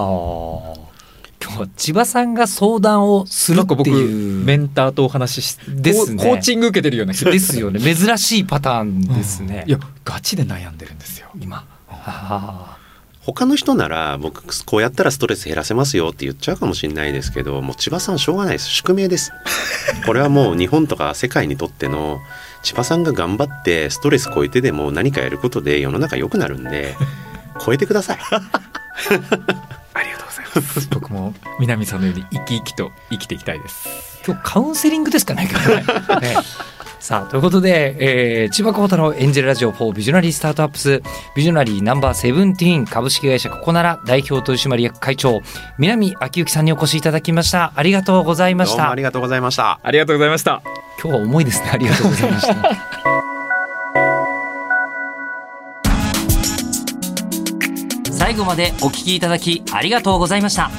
[1.43, 4.45] 今日は千葉さんが相談をするっていう。
[4.45, 6.23] メンターとお話ししですね。
[6.23, 7.79] コーチング受けてるような人ですよね。
[7.79, 9.63] 珍しいパターンですね。
[9.67, 11.29] いやガチで悩んでるんですよ。
[11.41, 11.65] 今。
[11.89, 12.77] あ
[13.21, 18.67] 他の人なら僕こうやったらストレス減らせますよって言っちゃうかもしれないですけどもう千葉さんしょうがないです。
[18.67, 19.31] 宿命です。
[20.05, 22.19] これはもう日本とか世界にとっての
[22.63, 26.95] 千葉さんが頑張ってストレス超えてでも何かやることで世の中良くなるんで
[27.63, 28.19] 超えてください。
[29.93, 30.87] ありがとうございます。
[30.89, 33.87] 僕も南さんのように生き生きと生きていきたいです。
[34.23, 35.51] ー今日カウンセリングですかねね
[37.03, 37.97] さあということで、
[38.43, 41.03] えー千葉功太郎 Angel Radio for visionary startups
[41.35, 45.41] visionary number seventeen 株式会社ココナラ代表取締役会長
[45.77, 47.73] 南章行さんにお越しいただきました。
[47.75, 48.77] ありがとうございました。
[48.77, 49.81] どうもありがとうございました。
[49.83, 50.61] ありがとうございました。
[51.03, 51.71] 今日は重いですね。
[51.71, 52.55] ありがとうございました。
[58.13, 60.71] 最後までお聞きいただきありがとうございました。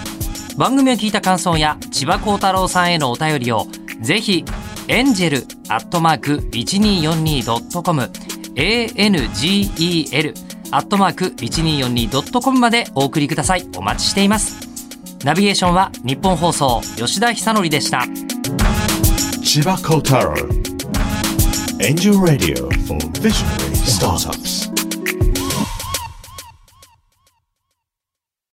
[0.57, 3.67] 番組を聞いた感想や千葉幸太郎さんへのお便りを
[4.01, 4.47] ぜひ
[4.89, 8.03] エンジェルアットマーク 1242.com
[8.55, 10.35] angel
[10.71, 13.67] アットマーク 1242.com までお送りください。
[13.77, 14.69] お待ちしています。
[15.25, 18.07] ナビゲーションは日本放送吉田久典でした。
[19.43, 20.35] 千葉幸太郎
[21.81, 24.74] Angel Radio for Visionary Startups.